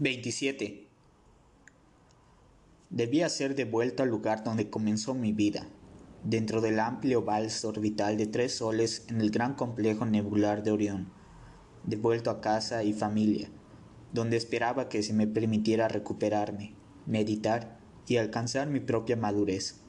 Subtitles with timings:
[0.00, 0.86] 27.
[2.88, 5.66] Debía ser devuelto al lugar donde comenzó mi vida,
[6.22, 11.10] dentro del amplio vals orbital de tres soles en el gran complejo nebular de Orión,
[11.82, 13.50] devuelto a casa y familia,
[14.12, 16.76] donde esperaba que se me permitiera recuperarme,
[17.06, 19.80] meditar y alcanzar mi propia madurez,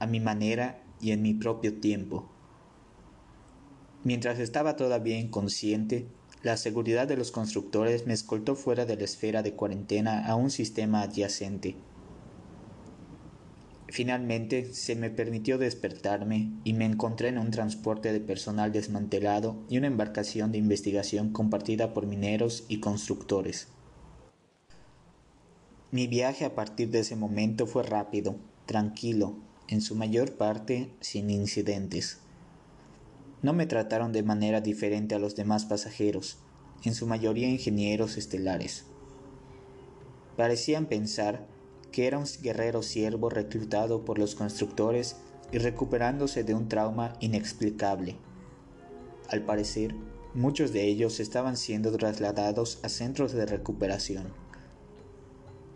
[0.00, 2.28] a mi manera y en mi propio tiempo.
[4.02, 6.08] Mientras estaba todavía inconsciente,
[6.42, 10.50] la seguridad de los constructores me escoltó fuera de la esfera de cuarentena a un
[10.50, 11.76] sistema adyacente.
[13.88, 19.76] Finalmente se me permitió despertarme y me encontré en un transporte de personal desmantelado y
[19.76, 23.68] una embarcación de investigación compartida por mineros y constructores.
[25.90, 29.36] Mi viaje a partir de ese momento fue rápido, tranquilo,
[29.68, 32.18] en su mayor parte sin incidentes.
[33.42, 36.38] No me trataron de manera diferente a los demás pasajeros,
[36.84, 38.84] en su mayoría ingenieros estelares.
[40.36, 41.46] Parecían pensar
[41.90, 45.16] que era un guerrero siervo reclutado por los constructores
[45.50, 48.16] y recuperándose de un trauma inexplicable.
[49.28, 49.94] Al parecer,
[50.34, 54.32] muchos de ellos estaban siendo trasladados a centros de recuperación.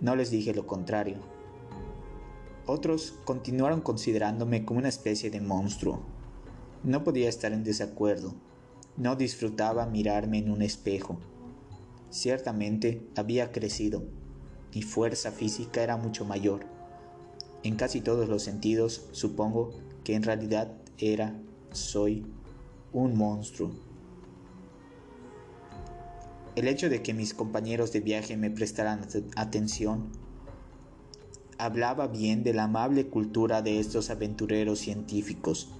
[0.00, 1.18] No les dije lo contrario.
[2.66, 6.15] Otros continuaron considerándome como una especie de monstruo,
[6.86, 8.36] no podía estar en desacuerdo.
[8.96, 11.18] No disfrutaba mirarme en un espejo.
[12.10, 14.04] Ciertamente había crecido.
[14.72, 16.64] Mi fuerza física era mucho mayor.
[17.64, 21.36] En casi todos los sentidos, supongo que en realidad era,
[21.72, 22.24] soy,
[22.92, 23.72] un monstruo.
[26.54, 29.00] El hecho de que mis compañeros de viaje me prestaran
[29.34, 30.12] atención
[31.58, 35.70] hablaba bien de la amable cultura de estos aventureros científicos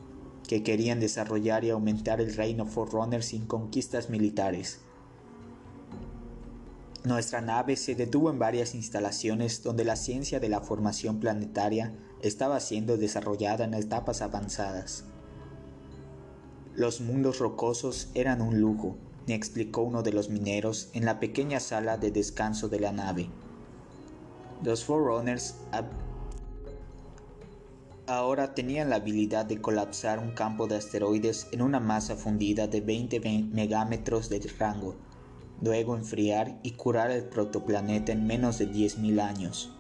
[0.47, 4.81] que querían desarrollar y aumentar el reino Forerunner sin conquistas militares.
[7.05, 12.59] Nuestra nave se detuvo en varias instalaciones donde la ciencia de la formación planetaria estaba
[12.59, 15.05] siendo desarrollada en etapas avanzadas.
[16.75, 21.61] Los mundos rocosos eran un lujo, me explicó uno de los mineros en la pequeña
[21.61, 23.31] sala de descanso de la nave.
[24.63, 25.57] Los Forerunners
[28.07, 32.81] ahora tenían la habilidad de colapsar un campo de asteroides en una masa fundida de
[32.81, 33.21] 20
[33.53, 34.95] megámetros de rango,
[35.61, 39.73] luego enfriar y curar el protoplaneta en menos de 10.000 años.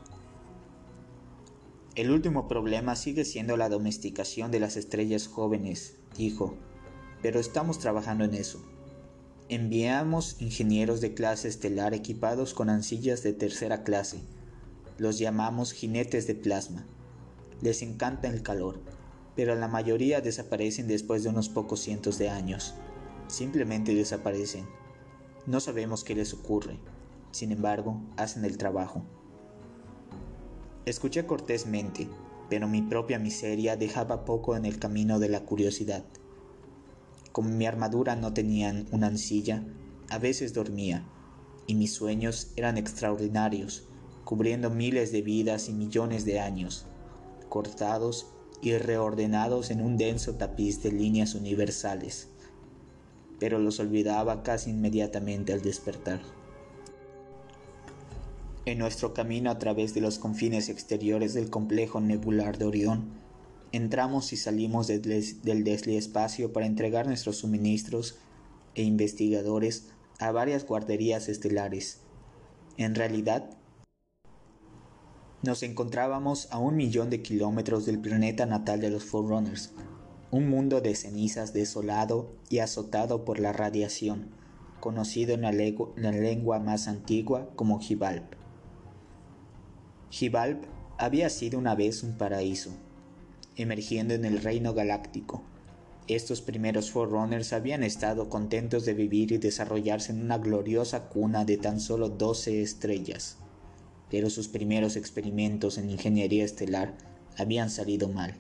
[1.95, 6.57] El último problema sigue siendo la domesticación de las estrellas jóvenes, dijo,
[7.23, 8.63] pero estamos trabajando en eso.
[9.49, 14.19] Enviamos ingenieros de clase estelar equipados con ancillas de tercera clase.
[14.99, 16.85] Los llamamos jinetes de plasma
[17.62, 18.81] les encanta el calor,
[19.34, 22.75] pero la mayoría desaparecen después de unos pocos cientos de años.
[23.28, 24.67] Simplemente desaparecen.
[25.47, 26.78] No sabemos qué les ocurre.
[27.31, 29.05] Sin embargo, hacen el trabajo.
[30.87, 32.09] Escuché cortésmente,
[32.49, 36.05] pero mi propia miseria dejaba poco en el camino de la curiosidad.
[37.33, 39.65] Como mi armadura no tenía una ancilla,
[40.09, 41.05] a veces dormía,
[41.66, 43.89] y mis sueños eran extraordinarios,
[44.25, 46.87] cubriendo miles de vidas y millones de años
[47.49, 48.27] cortados
[48.62, 52.29] y reordenados en un denso tapiz de líneas universales,
[53.39, 56.21] pero los olvidaba casi inmediatamente al despertar.
[58.65, 63.12] En nuestro camino a través de los confines exteriores del complejo nebular de Orión,
[63.71, 68.17] entramos y salimos del, del espacio para entregar nuestros suministros
[68.75, 72.01] e investigadores a varias guarderías estelares.
[72.77, 73.51] En realidad,
[75.47, 79.73] nos encontrábamos a un millón de kilómetros del planeta natal de los Forerunners,
[80.33, 84.31] un mundo de cenizas desolado y azotado por la radiación,
[84.81, 88.34] conocido en la, lengua más antigua como Hibalp.
[90.11, 90.65] Hibalp
[90.99, 92.73] había sido una vez un paraíso,
[93.55, 95.43] emergiendo en el reino galáctico.
[96.09, 101.57] Estos primeros Forerunners habían estado contentos de vivir y desarrollarse en una gloriosa cuna de
[101.57, 103.39] tan solo doce estrellas
[104.11, 106.95] pero sus primeros experimentos en ingeniería estelar
[107.37, 108.35] habían salido mal,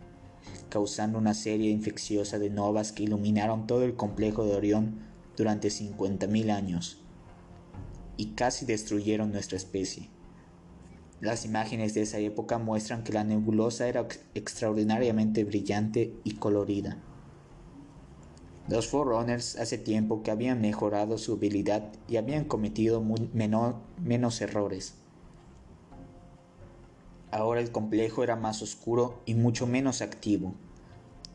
[0.68, 5.00] causando una serie infecciosa de novas que iluminaron todo el complejo de Orión
[5.36, 6.98] durante 50.000 años
[8.16, 10.08] y casi destruyeron nuestra especie.
[11.20, 16.98] Las imágenes de esa época muestran que la nebulosa era extraordinariamente brillante y colorida.
[18.68, 23.02] Los Forerunners hace tiempo que habían mejorado su habilidad y habían cometido
[23.32, 24.94] menos errores.
[27.30, 30.54] Ahora el complejo era más oscuro y mucho menos activo,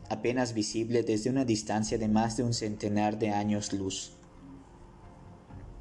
[0.08, 4.12] apenas visible desde una distancia de más de un centenar de años luz.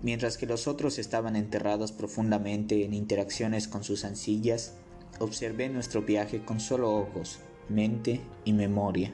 [0.03, 4.73] Mientras que los otros estaban enterrados profundamente en interacciones con sus ancillas,
[5.19, 9.13] observé nuestro viaje con solo ojos, mente y memoria.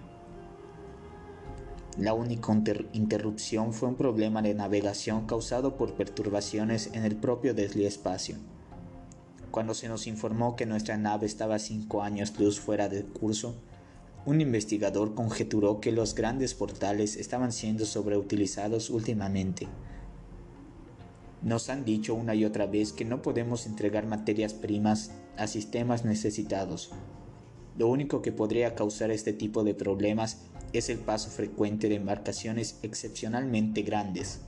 [1.97, 2.53] La única
[2.93, 8.37] interrupción fue un problema de navegación causado por perturbaciones en el propio desliespacio.
[9.57, 13.55] Cuando se nos informó que nuestra nave estaba cinco años luz fuera de curso,
[14.23, 19.67] un investigador conjeturó que los grandes portales estaban siendo sobreutilizados últimamente
[21.41, 26.05] nos han dicho una y otra vez que no podemos entregar materias primas a sistemas
[26.05, 26.91] necesitados.
[27.79, 32.77] Lo único que podría causar este tipo de problemas es el paso frecuente de embarcaciones
[32.83, 34.41] excepcionalmente grandes,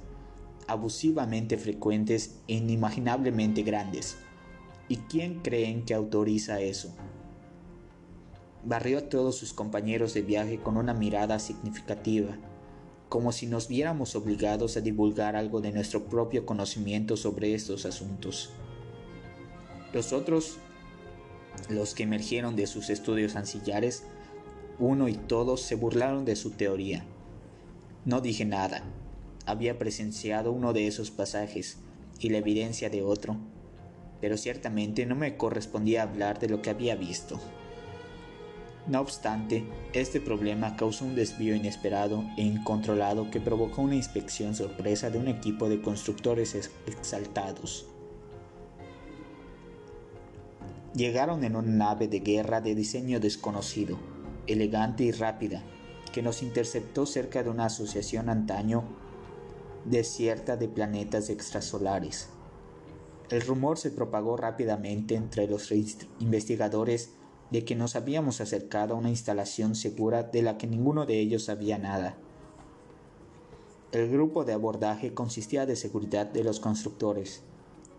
[0.68, 4.16] abusivamente frecuentes e inimaginablemente grandes.
[4.90, 6.94] ¿Y quién creen que autoriza eso?
[8.66, 12.38] Barrió a todos sus compañeros de viaje con una mirada significativa
[13.10, 18.52] como si nos viéramos obligados a divulgar algo de nuestro propio conocimiento sobre estos asuntos.
[19.94, 20.58] Los otros,
[21.70, 24.04] los que emergieron de sus estudios ancillares,
[24.78, 27.04] uno y todos se burlaron de su teoría.
[28.06, 28.84] No dije nada.
[29.48, 31.80] Había presenciado uno de esos pasajes
[32.20, 33.38] y la evidencia de otro,
[34.22, 37.40] pero ciertamente no me correspondía hablar de lo que había visto.
[38.88, 39.64] No obstante,
[39.94, 45.28] este problema causó un desvío inesperado e incontrolado que provocó una inspección sorpresa de un
[45.28, 46.56] equipo de constructores
[46.88, 47.86] exaltados.
[50.96, 54.00] Llegaron en una nave de guerra de diseño desconocido,
[54.48, 55.62] elegante y rápida,
[56.12, 58.84] que nos interceptó cerca de una asociación antaño
[59.86, 62.30] desierta de planetas extrasolares.
[63.30, 65.72] El rumor se propagó rápidamente entre los
[66.20, 67.12] investigadores
[67.52, 71.46] de que nos habíamos acercado a una instalación segura de la que ninguno de ellos
[71.46, 72.18] sabía nada.
[73.92, 77.44] El grupo de abordaje consistía de seguridad de los constructores,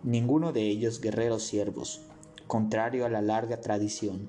[0.02, 2.02] ninguno de ellos guerreros siervos,
[2.48, 4.28] contrario a la larga tradición.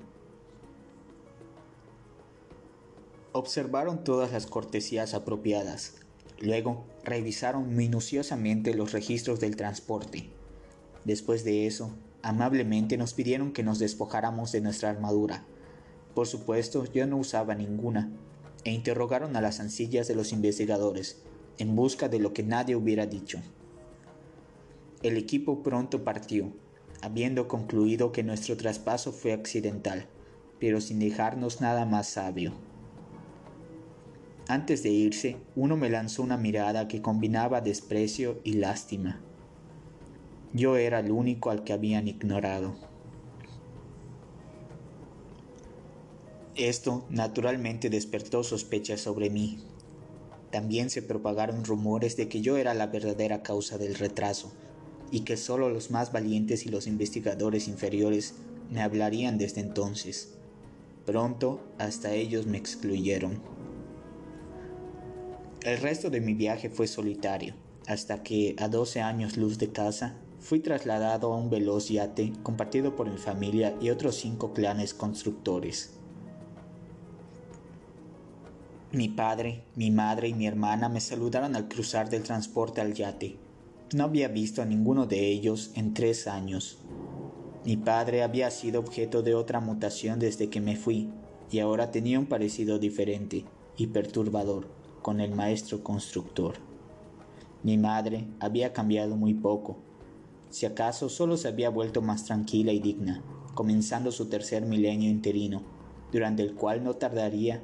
[3.32, 5.94] Observaron todas las cortesías apropiadas,
[6.40, 10.30] luego revisaron minuciosamente los registros del transporte.
[11.04, 11.92] Después de eso,
[12.24, 15.44] Amablemente nos pidieron que nos despojáramos de nuestra armadura.
[16.14, 18.12] Por supuesto, yo no usaba ninguna,
[18.62, 21.20] e interrogaron a las ancillas de los investigadores,
[21.58, 23.40] en busca de lo que nadie hubiera dicho.
[25.02, 26.52] El equipo pronto partió,
[27.00, 30.06] habiendo concluido que nuestro traspaso fue accidental,
[30.60, 32.52] pero sin dejarnos nada más sabio.
[34.46, 39.20] Antes de irse, uno me lanzó una mirada que combinaba desprecio y lástima.
[40.54, 42.74] Yo era el único al que habían ignorado.
[46.54, 49.58] Esto naturalmente despertó sospechas sobre mí.
[50.50, 54.52] También se propagaron rumores de que yo era la verdadera causa del retraso
[55.10, 58.34] y que solo los más valientes y los investigadores inferiores
[58.70, 60.34] me hablarían desde entonces.
[61.06, 63.40] Pronto hasta ellos me excluyeron.
[65.62, 67.54] El resto de mi viaje fue solitario,
[67.86, 72.96] hasta que, a 12 años luz de casa, fui trasladado a un veloz yate compartido
[72.96, 75.94] por mi familia y otros cinco clanes constructores.
[78.90, 83.36] Mi padre, mi madre y mi hermana me saludaron al cruzar del transporte al yate.
[83.94, 86.78] No había visto a ninguno de ellos en tres años.
[87.64, 91.08] Mi padre había sido objeto de otra mutación desde que me fui,
[91.52, 93.44] y ahora tenía un parecido diferente
[93.76, 94.66] y perturbador
[95.02, 96.54] con el maestro constructor.
[97.62, 99.78] Mi madre había cambiado muy poco,
[100.52, 103.22] si acaso solo se había vuelto más tranquila y digna,
[103.54, 105.62] comenzando su tercer milenio interino,
[106.12, 107.62] durante el cual no tardaría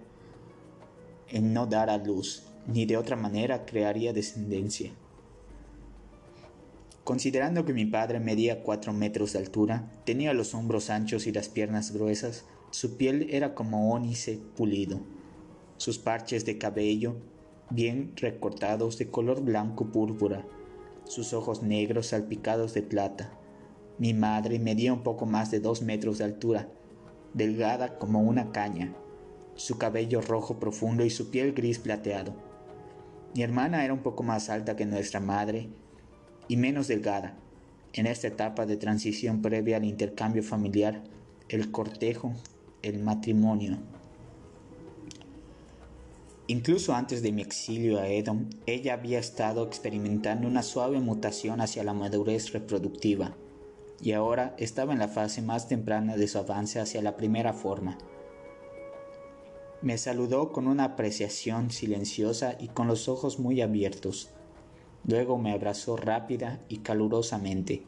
[1.28, 4.90] en no dar a luz, ni de otra manera crearía descendencia.
[7.04, 11.50] Considerando que mi padre medía cuatro metros de altura, tenía los hombros anchos y las
[11.50, 15.00] piernas gruesas, su piel era como ónice pulido.
[15.76, 17.16] Sus parches de cabello,
[17.68, 20.46] bien recortados de color blanco púrpura,
[21.08, 23.32] sus ojos negros salpicados de plata.
[23.98, 26.68] Mi madre medía un poco más de dos metros de altura,
[27.34, 28.94] delgada como una caña,
[29.54, 32.34] su cabello rojo profundo y su piel gris plateado.
[33.34, 35.70] Mi hermana era un poco más alta que nuestra madre
[36.46, 37.36] y menos delgada.
[37.94, 41.02] En esta etapa de transición previa al intercambio familiar,
[41.48, 42.34] el cortejo,
[42.82, 43.78] el matrimonio.
[46.50, 51.84] Incluso antes de mi exilio a Edom, ella había estado experimentando una suave mutación hacia
[51.84, 53.36] la madurez reproductiva,
[54.00, 57.98] y ahora estaba en la fase más temprana de su avance hacia la primera forma.
[59.82, 64.30] Me saludó con una apreciación silenciosa y con los ojos muy abiertos.
[65.06, 67.82] Luego me abrazó rápida y calurosamente.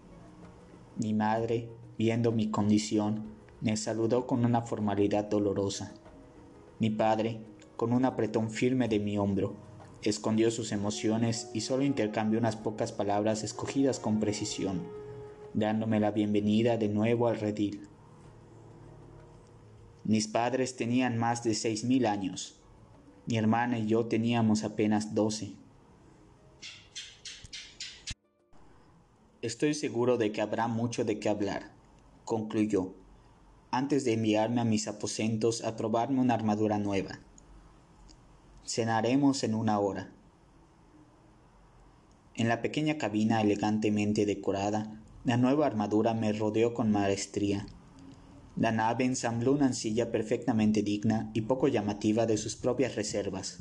[0.96, 3.24] Mi madre, viendo mi condición,
[3.62, 5.94] me saludó con una formalidad dolorosa.
[6.78, 7.40] Mi padre,
[7.80, 9.56] con un apretón firme de mi hombro,
[10.02, 14.86] escondió sus emociones y solo intercambió unas pocas palabras escogidas con precisión,
[15.54, 17.88] dándome la bienvenida de nuevo al redil.
[20.04, 22.60] Mis padres tenían más de seis mil años.
[23.24, 25.54] Mi hermana y yo teníamos apenas doce.
[29.40, 31.72] Estoy seguro de que habrá mucho de qué hablar,
[32.26, 32.92] concluyó,
[33.70, 37.20] antes de enviarme a mis aposentos a probarme una armadura nueva.
[38.72, 40.12] Cenaremos en una hora.
[42.36, 47.66] En la pequeña cabina elegantemente decorada, la nueva armadura me rodeó con maestría.
[48.54, 53.58] La nave ensambló una ancilla perfectamente digna y poco llamativa de sus propias reservas.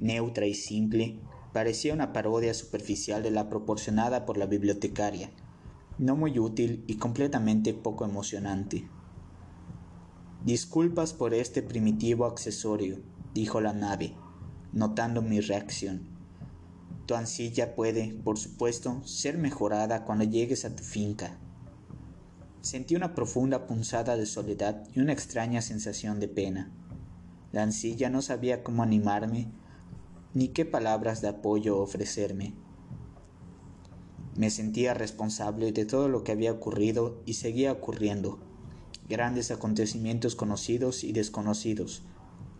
[0.00, 1.20] Neutra y simple,
[1.52, 5.30] parecía una parodia superficial de la proporcionada por la bibliotecaria,
[5.98, 8.84] no muy útil y completamente poco emocionante.
[10.44, 12.98] Disculpas por este primitivo accesorio,
[13.34, 14.14] dijo la nave,
[14.72, 16.02] notando mi reacción.
[17.06, 21.38] Tu ancilla puede, por supuesto, ser mejorada cuando llegues a tu finca.
[22.60, 26.70] Sentí una profunda punzada de soledad y una extraña sensación de pena.
[27.50, 29.48] La ancilla no sabía cómo animarme
[30.34, 32.54] ni qué palabras de apoyo ofrecerme.
[34.34, 38.38] Me sentía responsable de todo lo que había ocurrido y seguía ocurriendo.
[39.08, 42.02] Grandes acontecimientos conocidos y desconocidos,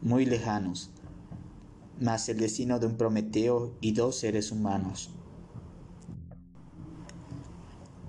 [0.03, 0.91] muy lejanos,
[2.01, 5.11] más el destino de un Prometeo y dos seres humanos.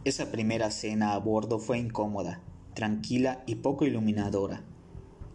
[0.04, 2.42] Esa primera cena a bordo fue incómoda,
[2.74, 4.64] tranquila y poco iluminadora.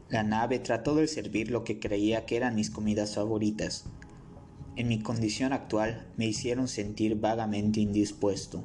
[0.09, 3.85] La nave trató de servir lo que creía que eran mis comidas favoritas.
[4.75, 8.65] En mi condición actual me hicieron sentir vagamente indispuesto.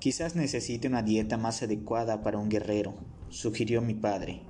[0.00, 2.94] Quizás necesite una dieta más adecuada para un guerrero,
[3.28, 4.42] sugirió mi padre.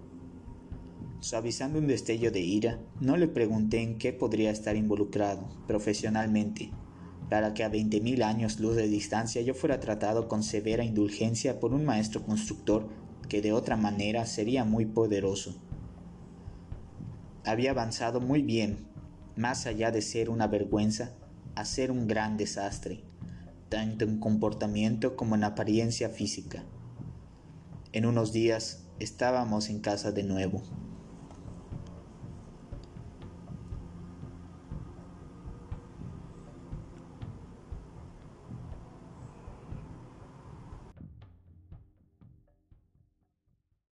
[1.25, 6.71] Suavizando un destello de ira, no le pregunté en qué podría estar involucrado profesionalmente,
[7.31, 11.61] para que a veinte mil años luz de distancia yo fuera tratado con severa indulgencia
[11.61, 12.90] por un maestro constructor
[13.26, 15.57] que de otra manera sería muy poderoso.
[17.47, 18.87] Había avanzado muy bien,
[19.35, 21.14] más allá de ser una vergüenza,
[21.54, 23.02] a ser un gran desastre,
[23.71, 26.64] tanto en comportamiento como en apariencia física.
[27.93, 30.62] En unos días estábamos en casa de nuevo.